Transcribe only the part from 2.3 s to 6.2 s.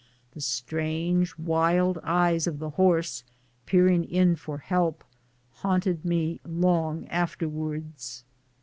of the horse peering in for help, haunted